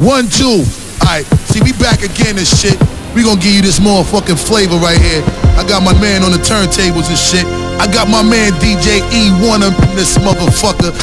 One, 0.00 0.32
two. 0.32 0.64
Alright, 1.04 1.28
see 1.52 1.60
we 1.60 1.76
back 1.76 2.00
again 2.00 2.40
and 2.40 2.48
shit. 2.48 2.80
We 3.12 3.20
gonna 3.22 3.36
give 3.36 3.52
you 3.52 3.60
this 3.60 3.78
motherfucking 3.80 4.40
flavor 4.40 4.80
right 4.80 4.96
here. 4.96 5.20
I 5.60 5.64
got 5.68 5.84
my 5.84 5.92
man 6.00 6.24
on 6.24 6.32
the 6.32 6.40
turntables 6.40 7.12
and 7.12 7.20
shit. 7.20 7.44
I 7.76 7.84
got 7.84 8.08
my 8.08 8.22
man 8.22 8.52
DJ 8.64 9.04
E1 9.12 9.60
of 9.60 9.76
in 9.76 9.96
this 9.96 10.16
motherfucker. 10.16 10.96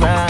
right. 0.00 0.29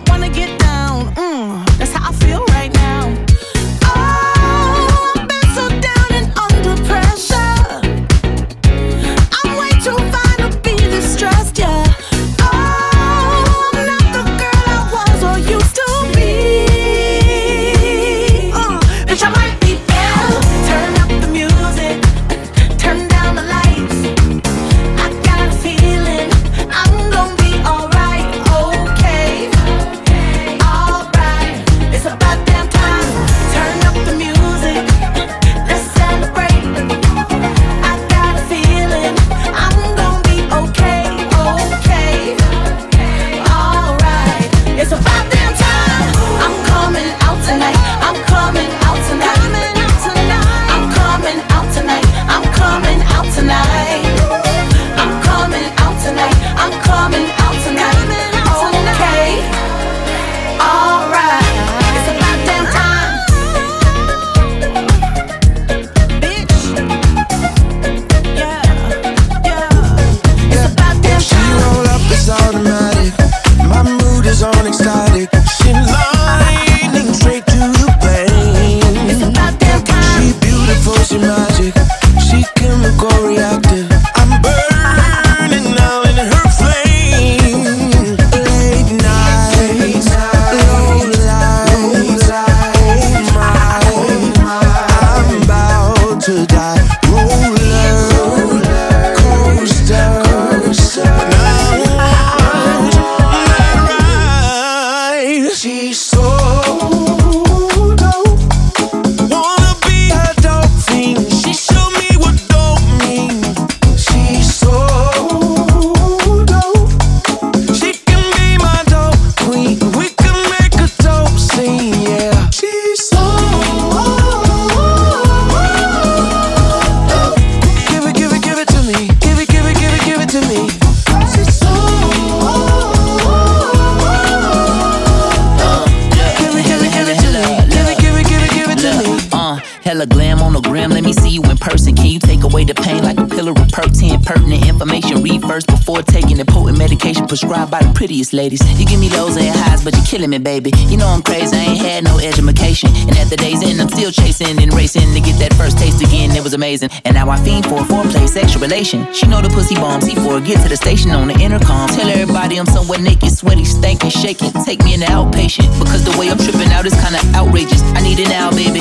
pertinent 144.31 144.65
information. 144.65 145.21
Read 145.21 145.41
first 145.41 145.67
before 145.67 146.01
taking 146.01 146.37
the 146.37 146.45
potent 146.45 146.77
medication 146.77 147.27
prescribed 147.27 147.69
by 147.69 147.83
the 147.83 147.91
prettiest 147.93 148.31
ladies. 148.31 148.61
You 148.79 148.85
give 148.85 148.99
me 148.99 149.09
lows 149.09 149.35
and 149.35 149.53
highs, 149.53 149.83
but 149.83 149.93
you're 149.93 150.05
killing 150.05 150.29
me, 150.29 150.37
baby. 150.37 150.71
You 150.87 150.95
know 150.95 151.07
I'm 151.07 151.21
crazy, 151.21 151.57
I 151.57 151.75
ain't 151.75 151.81
had 151.81 152.03
no 152.05 152.17
education. 152.17 152.89
And 153.07 153.17
at 153.17 153.27
the 153.29 153.35
day's 153.35 153.61
end, 153.61 153.81
I'm 153.81 153.89
still 153.89 154.11
chasing 154.11 154.55
and 154.61 154.73
racing 154.73 155.13
to 155.13 155.19
get 155.19 155.37
that 155.39 155.53
first 155.55 155.77
taste 155.77 156.01
again. 156.01 156.31
It 156.31 156.43
was 156.43 156.53
amazing. 156.53 156.89
And 157.03 157.15
now 157.15 157.29
I 157.29 157.37
fiend 157.43 157.65
for 157.65 157.79
a 157.79 157.83
foreplay, 157.83 158.27
sexual 158.27 158.61
relation. 158.61 159.11
She 159.13 159.27
know 159.27 159.41
the 159.41 159.49
pussy 159.49 159.75
bombs, 159.75 160.07
C4, 160.07 160.45
get 160.45 160.61
to 160.63 160.69
the 160.69 160.77
station 160.77 161.11
on 161.11 161.27
the 161.27 161.37
intercom. 161.39 161.89
Tell 161.89 162.07
everybody 162.07 162.57
I'm 162.57 162.65
somewhere 162.67 162.99
naked, 162.99 163.31
sweaty, 163.31 163.65
stankin', 163.65 164.11
shaking. 164.11 164.51
Take 164.63 164.83
me 164.83 164.93
in 164.93 165.01
the 165.01 165.07
outpatient, 165.07 165.67
because 165.79 166.05
the 166.05 166.15
way 166.17 166.29
I'm 166.31 166.37
tripping 166.37 166.71
out 166.71 166.85
is 166.85 166.95
kinda 167.03 167.19
outrageous. 167.35 167.81
I 167.97 168.01
need 168.01 168.19
it 168.19 168.29
now, 168.29 168.51
baby. 168.51 168.79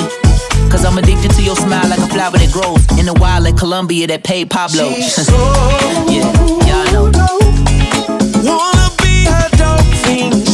Cause 0.68 0.84
I'm 0.84 0.98
addicted 0.98 1.30
to 1.32 1.42
your 1.42 1.56
smile 1.56 1.88
like 1.88 2.00
a 2.00 2.08
flower 2.08 2.32
that 2.32 2.50
grows 2.52 2.84
in 2.98 3.06
the 3.06 3.14
wild 3.14 3.44
like 3.44 3.56
Colombia 3.56 4.06
that 4.08 4.24
paid 4.24 4.50
Pablo. 4.50 4.84
yeah, 6.10 6.26
y'all 6.66 7.10
know. 7.10 7.38
Wanna 8.44 8.90
be 8.98 9.26
a 9.26 9.48
fiend. 10.04 10.46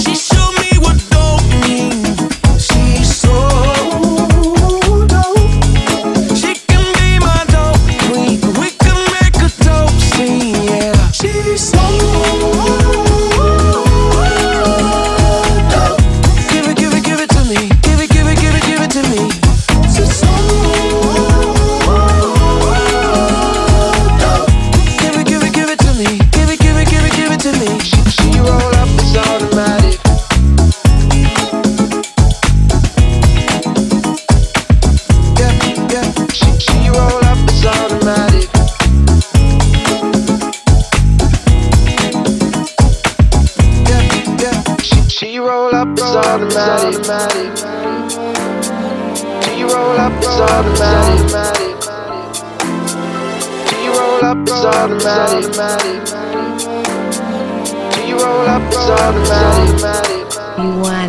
You 58.86 58.92
want, 58.92 59.16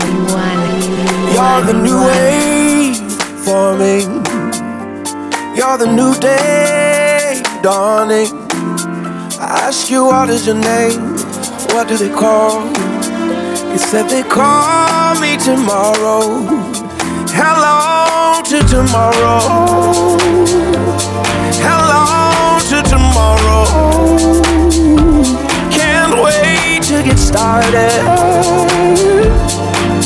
you 0.04 0.18
want, 0.34 0.58
you, 0.82 0.90
you 0.90 1.34
You're 1.38 1.62
the 1.62 1.74
new 1.86 2.00
wave 2.08 2.98
for 3.46 3.78
me. 3.78 4.02
You're 5.56 5.78
the 5.78 5.86
new 5.86 6.16
day 6.16 7.40
dawning. 7.62 8.34
I 9.40 9.68
ask 9.68 9.92
you, 9.92 10.06
what 10.06 10.32
is 10.32 10.48
your 10.48 10.56
name? 10.56 11.18
What 11.76 11.88
do 11.88 11.98
they 11.98 12.10
call 12.10 12.66
you? 12.66 13.72
You 13.74 13.78
said 13.78 14.10
they 14.10 14.24
call 14.24 15.14
me 15.22 15.38
tomorrow. 15.38 16.42
Hello 17.30 18.42
to 18.42 18.60
tomorrow. 18.68 20.18
Hello 21.62 22.58
to 22.70 22.82
tomorrow. 22.90 24.18
To 26.88 27.04
get 27.04 27.20
started. 27.20 27.92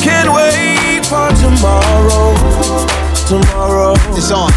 Can't 0.02 0.34
wait 0.34 1.06
for 1.06 1.28
tomorrow. 1.40 2.34
Tomorrow. 3.28 3.94
It's 4.16 4.32
on. 4.32 4.50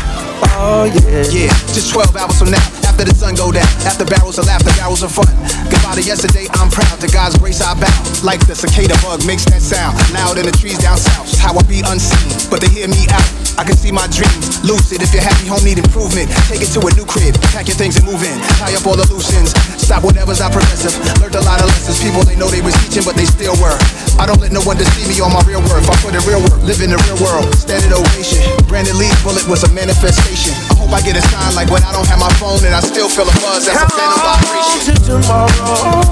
Oh 0.58 0.92
yeah. 0.92 1.24
Yeah, 1.30 1.54
just 1.74 1.92
12 1.94 2.16
hours 2.16 2.40
from 2.40 2.50
now. 2.50 2.85
After 2.96 3.12
the 3.12 3.20
sun 3.20 3.36
go 3.36 3.52
down, 3.52 3.68
after 3.84 4.08
barrels 4.08 4.40
of 4.40 4.48
laughter, 4.48 4.72
barrels 4.80 5.04
of 5.04 5.12
fun. 5.12 5.28
Goodbye 5.68 6.00
to 6.00 6.04
yesterday, 6.08 6.48
I'm 6.56 6.72
proud. 6.72 6.96
To 7.04 7.12
God's 7.12 7.36
grace, 7.36 7.60
I 7.60 7.76
bow. 7.76 7.92
Like 8.24 8.40
the 8.48 8.56
cicada 8.56 8.96
bug 9.04 9.20
makes 9.28 9.44
that 9.52 9.60
sound. 9.60 10.00
Loud 10.16 10.40
in 10.40 10.48
the 10.48 10.56
trees 10.56 10.80
down 10.80 10.96
south. 10.96 11.28
How 11.36 11.52
I 11.52 11.64
be 11.68 11.84
unseen, 11.84 12.32
but 12.48 12.64
they 12.64 12.72
hear 12.72 12.88
me 12.88 13.04
out. 13.12 13.28
I 13.60 13.68
can 13.68 13.76
see 13.76 13.92
my 13.92 14.08
dreams. 14.08 14.64
Lucid, 14.64 15.04
if 15.04 15.12
you're 15.12 15.20
happy, 15.20 15.44
home 15.44 15.68
need 15.68 15.76
improvement. 15.76 16.32
Take 16.48 16.64
it 16.64 16.72
to 16.72 16.80
a 16.88 16.92
new 16.96 17.04
crib. 17.04 17.36
Pack 17.52 17.68
your 17.68 17.76
things 17.76 18.00
and 18.00 18.08
move 18.08 18.24
in. 18.24 18.40
Tie 18.64 18.72
up 18.72 18.88
all 18.88 18.96
the 18.96 19.04
loose 19.12 19.28
ends. 19.36 19.52
Stop 19.76 20.08
whatever's 20.08 20.40
not 20.40 20.56
progressive. 20.56 20.96
Learned 21.20 21.36
a 21.36 21.44
lot 21.44 21.60
of 21.60 21.68
lessons. 21.68 22.00
People 22.00 22.24
they 22.24 22.40
know 22.40 22.48
they 22.48 22.64
was 22.64 22.80
teaching, 22.80 23.04
but 23.04 23.20
they 23.20 23.28
still 23.28 23.60
were. 23.60 23.76
I 24.16 24.24
don't 24.24 24.40
let 24.40 24.56
no 24.56 24.64
one 24.64 24.80
deceive 24.80 25.12
me 25.12 25.20
on 25.20 25.36
my 25.36 25.44
real 25.44 25.60
worth. 25.68 25.84
I 25.84 26.00
put 26.00 26.16
in 26.16 26.24
real 26.24 26.40
work, 26.40 26.64
live 26.64 26.80
in 26.80 26.96
the 26.96 27.00
real 27.12 27.20
world. 27.20 27.52
Standard 27.60 27.92
ovation. 27.92 28.40
Brandon 28.72 28.96
Lee's 28.96 29.20
bullet 29.20 29.44
was 29.52 29.68
a 29.68 29.72
manifestation. 29.76 30.56
I 30.86 30.88
hope 30.88 31.02
I 31.02 31.02
get 31.02 31.18
a 31.18 31.22
sign 31.22 31.56
like 31.56 31.72
when 31.72 31.82
I 31.82 31.92
don't 31.92 32.06
have 32.06 32.20
my 32.20 32.30
phone 32.38 32.64
and 32.64 32.76
I 32.76 32.80
still 32.80 33.10
feel 33.10 33.26
a 33.26 33.34
buzz. 33.42 33.66
That's 33.66 33.82
a 33.82 33.90
phantom 33.90 34.22
vibration. 34.22 34.94
to 34.94 35.18
tomorrow. 35.18 36.06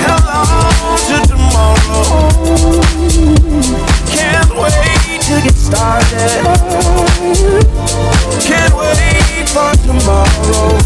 Hello 0.00 0.72
to 1.04 1.20
tomorrow. 1.28 2.32
Can't 4.08 4.52
wait 4.56 5.20
to 5.20 5.36
get 5.44 5.52
started. 5.52 6.48
Can't 8.40 8.72
wait 8.72 9.44
for 9.52 9.68
tomorrow. 9.84 10.80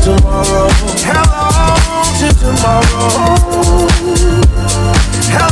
Tomorrow. 0.00 0.72
Hello 1.04 2.00
to 2.16 2.28
tomorrow. 2.40 3.36
Hello 5.28 5.49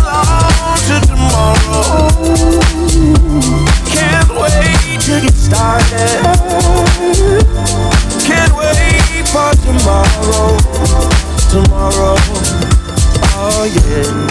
started. 5.49 6.21
Can't 8.29 8.53
wait 8.53 9.25
for 9.33 9.51
tomorrow. 9.65 10.57
Tomorrow. 11.49 12.17
Oh 13.41 13.65
yeah. 13.65 14.29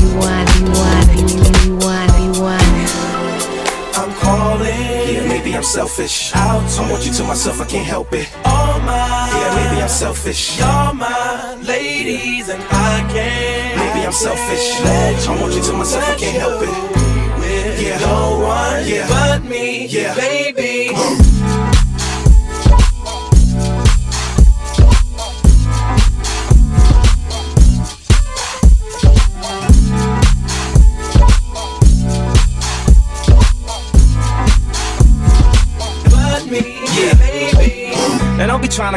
You 0.00 0.08
want, 0.18 0.48
you 0.56 0.66
want, 0.78 1.08
you, 1.64 1.76
want, 1.76 2.12
you 2.20 2.32
want. 2.42 2.62
I'm 3.96 4.12
calling. 4.20 4.66
Yeah, 4.68 5.26
maybe 5.28 5.54
I'm 5.56 5.62
selfish. 5.62 6.32
I 6.34 6.56
want 6.90 7.06
you 7.06 7.12
to 7.12 7.24
myself, 7.24 7.60
I 7.60 7.64
can't 7.64 7.86
help 7.86 8.12
it. 8.12 8.31
Selfish. 14.46 15.28
I 15.28 15.40
want 15.40 15.54
you 15.54 15.62
to 15.62 15.72
myself, 15.72 16.04
I 16.08 16.14
can't 16.16 16.38
help 16.38 16.62
it. 16.62 16.68
With 17.38 17.80
Yeah. 17.82 17.98
no 17.98 18.38
one 18.40 18.86
Yeah. 18.86 19.08
but 19.08 19.44
me, 19.44 19.86
Yeah. 19.86 20.14
baby. 20.14 20.91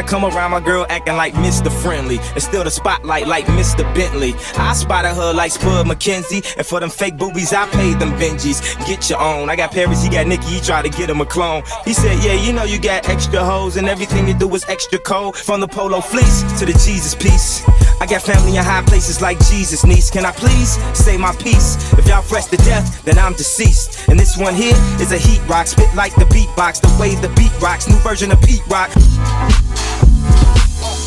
Come 0.06 0.24
around 0.24 0.52
my 0.52 0.60
girl 0.60 0.86
acting 0.88 1.16
like 1.16 1.34
Mr. 1.34 1.70
Friendly. 1.82 2.18
And 2.18 2.42
still 2.42 2.62
the 2.62 2.70
spotlight 2.70 3.26
like 3.26 3.46
Mr. 3.46 3.82
Bentley. 3.94 4.34
I 4.56 4.72
spotted 4.74 5.14
her 5.14 5.32
like 5.32 5.50
Spuds 5.50 5.88
MacKenzie. 5.88 6.56
And 6.56 6.64
for 6.64 6.78
them 6.78 6.90
fake 6.90 7.16
boobies, 7.18 7.52
I 7.52 7.66
paid 7.70 7.98
them 7.98 8.12
Benjis. 8.12 8.62
Get 8.86 9.10
your 9.10 9.20
own. 9.20 9.50
I 9.50 9.56
got 9.56 9.72
Paris, 9.72 10.02
he 10.02 10.08
got 10.08 10.26
Nikki, 10.26 10.46
he 10.46 10.60
tried 10.60 10.82
to 10.82 10.90
get 10.90 11.10
him 11.10 11.20
a 11.20 11.26
clone. 11.26 11.62
He 11.84 11.92
said, 11.92 12.22
Yeah, 12.22 12.34
you 12.34 12.52
know 12.52 12.64
you 12.64 12.78
got 12.78 13.08
extra 13.08 13.44
hoes, 13.44 13.76
and 13.76 13.88
everything 13.88 14.28
you 14.28 14.34
do 14.34 14.52
is 14.54 14.64
extra 14.68 14.98
cold. 14.98 15.36
From 15.36 15.60
the 15.60 15.68
polo 15.68 16.00
fleece 16.00 16.42
to 16.60 16.66
the 16.66 16.72
Jesus 16.72 17.14
piece. 17.14 17.62
I 18.00 18.06
got 18.06 18.22
family 18.22 18.56
in 18.56 18.62
high 18.62 18.82
places 18.82 19.20
like 19.20 19.38
Jesus, 19.46 19.84
niece. 19.84 20.10
Can 20.10 20.24
I 20.24 20.32
please 20.32 20.76
say 20.96 21.16
my 21.16 21.34
piece? 21.36 21.76
If 21.94 22.06
y'all 22.06 22.22
fresh 22.22 22.46
to 22.46 22.56
death, 22.58 23.04
then 23.04 23.18
I'm 23.18 23.32
deceased. 23.32 24.08
And 24.08 24.20
this 24.20 24.36
one 24.36 24.54
here 24.54 24.76
is 25.00 25.12
a 25.12 25.18
heat 25.18 25.40
rock, 25.48 25.66
spit 25.66 25.92
like 25.94 26.14
the 26.14 26.26
beatbox, 26.26 26.80
the 26.80 26.96
way 27.00 27.14
the 27.16 27.28
beat 27.34 27.52
rocks, 27.60 27.88
new 27.88 27.96
version 27.96 28.30
of 28.30 28.40
Pete 28.42 28.66
Rock. 28.68 28.90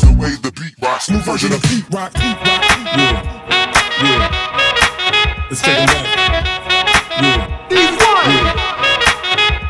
The 0.00 0.12
way 0.18 0.32
the 0.42 0.52
beat 0.52 0.74
rocks, 0.82 1.10
new 1.10 1.18
version 1.20 1.52
of 1.52 1.62
Pete 1.62 1.84
Rock, 1.90 2.12
Pete 2.14 2.36
Rock. 2.46 2.62
Yeah. 2.96 3.22
Yeah. 4.02 4.28
Let's 5.50 5.62
take 5.62 5.78
'em 5.78 5.86
back. 5.86 6.06
Yeah. 7.20 7.46
Yeah. 7.70 7.90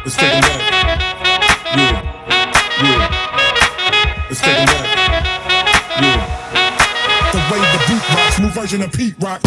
Let's 0.04 0.16
take 0.16 0.32
'em 0.34 0.40
back. 0.40 0.62
Yeah. 1.76 2.02
Yeah. 2.82 3.08
Let's 4.28 4.40
take 4.40 4.58
'em 4.58 4.66
back. 4.66 4.86
Yeah. 6.00 6.24
The 7.32 7.40
way 7.50 7.60
the 7.72 7.78
beat 7.88 8.04
rocks, 8.14 8.38
new 8.38 8.48
version 8.48 8.82
of 8.82 8.90
Pete 8.92 9.14
rock. 9.20 9.40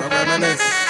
I 0.00 0.24
reminisce. 0.24 0.81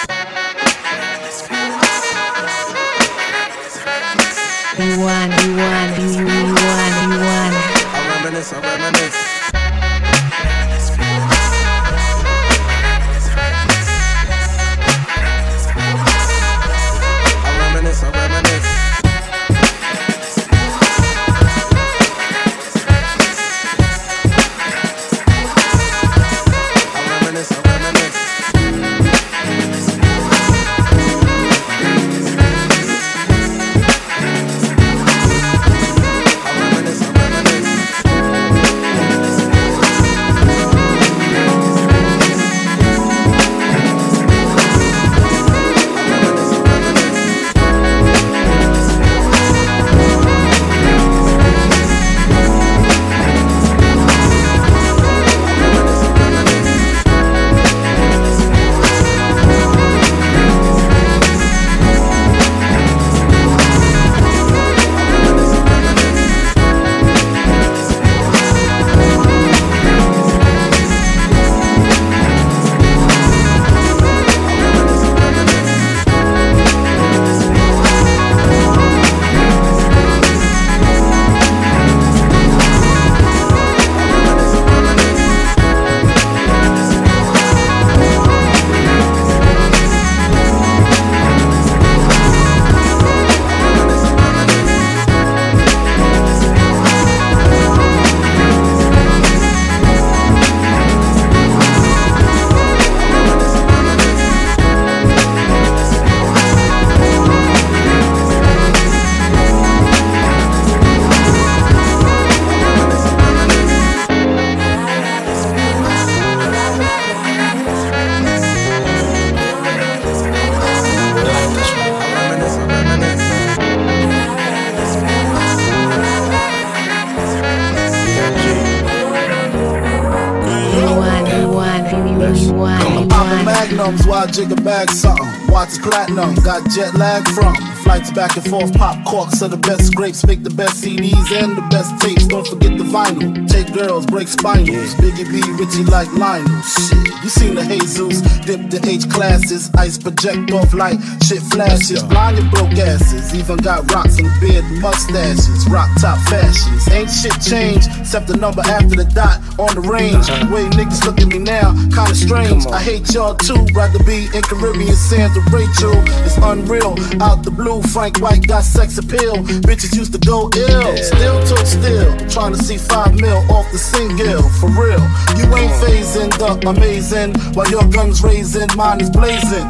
Magnums 134.33 134.49
while 134.49 134.49
jig 134.49 134.59
a 134.59 134.63
bag 134.63 134.91
something. 134.91 135.42
Watch 135.53 135.83
platinum, 135.83 136.35
got 136.37 136.67
jet 136.71 136.95
lag 136.95 137.29
from 137.29 137.55
flights 137.85 138.11
back 138.13 138.37
and 138.39 138.49
forth. 138.49 138.73
Pop 138.73 139.05
corks 139.05 139.43
are 139.43 139.49
the 139.49 139.59
best 139.59 139.95
grapes, 139.95 140.25
make 140.27 140.43
the 140.43 140.51
best 140.51 140.83
CDs 140.83 141.31
and 141.31 141.57
the 141.57 141.67
best 141.69 141.93
tapes. 142.01 142.27
Don't 142.27 142.47
forget 142.47 142.79
the 142.79 142.85
vinyl. 142.85 143.47
Take 143.49 143.71
girls, 143.75 144.07
break 144.07 144.29
spinals. 144.29 144.95
Biggie 144.97 145.29
B, 145.29 145.45
Richie 145.61 145.85
like 145.85 146.11
Lionel. 146.15 146.63
Shit, 146.63 147.05
you 147.23 147.29
seen 147.29 147.55
the 147.55 147.63
Jesus 147.69 148.23
dip 148.47 148.71
the 148.71 148.81
H 148.89 149.09
classes, 149.11 149.71
ice 149.77 149.99
project 149.99 150.51
off 150.53 150.73
light, 150.73 150.97
shit 151.25 151.43
flashes. 151.53 152.03
Blinded 152.05 152.51
broke 152.51 152.73
asses, 152.73 153.35
even 153.35 153.59
got 153.59 153.91
rocks 153.93 154.19
and 154.19 154.33
beard 154.41 154.65
mustaches. 154.81 155.69
Rock 155.69 155.91
top 156.01 156.19
fashions, 156.33 156.89
ain't 156.89 157.11
shit 157.11 157.37
changed 157.45 157.89
except 158.01 158.27
the 158.27 158.37
number 158.37 158.63
after 158.63 158.97
the 158.97 159.05
dot 159.05 159.37
on 159.59 159.75
the 159.77 159.85
range. 159.85 160.29
Way 160.49 160.65
niggas 160.73 161.05
look 161.05 161.21
at 161.21 161.29
me 161.29 161.39
now, 161.39 161.73
kinda 161.93 162.15
strange. 162.15 162.67
I 162.67 162.81
hate 162.81 163.13
y'all 163.13 163.35
too, 163.35 163.67
rather 163.75 164.03
be 164.05 164.33
in 164.33 164.43
Caribbean 164.43 164.97
sands 164.97 165.37
with 165.45 165.53
Rachel. 165.53 165.95
It's 166.25 166.37
unreal, 166.39 166.95
out 167.23 167.45
the 167.45 167.51
blue, 167.51 167.83
Frank 167.83 168.21
White 168.21 168.47
got 168.47 168.65
sex 168.65 168.99
appeal. 168.99 169.37
Bitches 169.67 169.97
used 169.97 170.13
to 170.13 170.19
go 170.19 170.51
ill, 170.55 170.97
still 170.97 171.45
talk 171.47 171.67
still. 171.67 172.17
Trying 172.29 172.53
to 172.55 172.63
see 172.63 172.79
five 172.79 173.15
mil 173.15 173.39
off 173.51 173.71
the 173.73 173.79
single, 173.79 174.43
for 174.61 174.69
real. 174.71 175.03
You 175.39 175.45
ain't 175.57 175.73
phasing 175.83 176.31
the 176.39 176.69
amazing, 176.69 177.35
while 177.55 177.71
your 177.71 177.87
gun's 177.89 178.23
raising, 178.23 178.69
mine 178.77 179.01
is 179.01 179.11
blazing. 179.11 179.69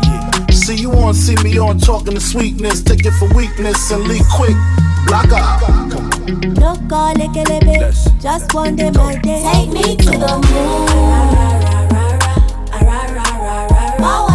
See 0.51 0.77
you 0.77 0.93
on, 0.93 1.15
see 1.15 1.37
me 1.43 1.59
on, 1.59 1.79
talking 1.79 2.15
the 2.15 2.21
sweetness, 2.21 2.83
take 2.83 3.05
it 3.07 3.13
for 3.13 3.29
weakness 3.35 3.91
and 3.91 4.05
leave 4.05 4.27
quick. 4.35 4.57
Block 5.07 5.33
out. 5.33 5.61
No 6.59 6.77
call 6.89 7.15
it 7.17 7.37
a 7.37 7.93
just 8.21 8.55
one 8.55 8.77
day 8.77 8.91
my 8.91 9.17
day. 9.17 9.43
Take 9.53 9.73
me 9.73 9.97
to 9.97 10.11
the 10.11 10.39
moon. 10.53 11.63
Pour 13.99 14.32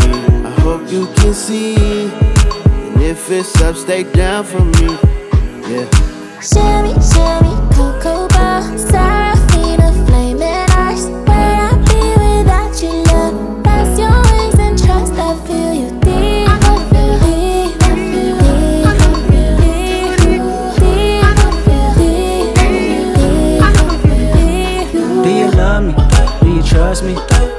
I 0.00 0.50
hope 0.60 0.90
you 0.90 1.06
can 1.16 1.34
see. 1.34 1.76
And 1.76 3.02
if 3.02 3.30
it's 3.30 3.60
up, 3.62 3.76
stay 3.76 4.04
down 4.04 4.44
for 4.44 4.60
me. 4.64 4.96
Yeah. 5.68 5.86
Sherry, 6.40 6.94
sherry, 7.02 7.54
cocoa 7.74 8.28
bar, 8.28 8.62
seraphina, 8.78 9.92
flaming 10.06 10.70
ice. 10.70 11.06
Where 11.26 11.56
I 11.68 11.74
be 11.88 12.00
without 12.22 12.82
you, 12.82 12.92
love? 13.12 13.34
That's 13.64 13.98
your 13.98 14.16
wings 14.32 14.58
and 14.58 14.78
trust. 14.78 15.14
I 15.14 15.34
feel 15.46 15.72
you 15.74 15.90
deep. 16.00 16.48
I 16.48 16.56
feel 16.90 17.14
deep. 17.24 17.76
I 17.82 17.84
feel 18.10 18.34
deep. 18.38 18.86
I 18.86 18.94
feel 19.28 19.52
deep. 19.58 21.22
I 23.62 23.66
feel 24.02 24.30
deep. 24.32 25.24
Do 25.24 25.30
you 25.30 25.48
love 25.50 25.82
me? 25.84 25.92
Do 26.40 26.48
you 26.56 26.62
trust 26.62 27.02
me? 27.04 27.14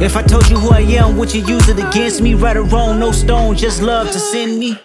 If 0.00 0.14
I 0.14 0.22
told 0.22 0.48
you 0.48 0.58
who 0.58 0.70
I 0.70 0.80
am, 0.80 1.16
would 1.16 1.32
you 1.34 1.40
use 1.40 1.68
it 1.68 1.78
against 1.78 2.20
me? 2.20 2.34
Right 2.34 2.56
or 2.56 2.64
wrong, 2.64 3.00
no 3.00 3.12
stone, 3.12 3.56
just 3.56 3.80
love 3.80 4.10
to 4.12 4.18
send 4.18 4.58
me. 4.58 4.78